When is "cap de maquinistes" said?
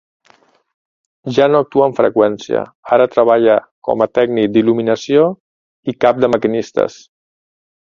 6.07-7.03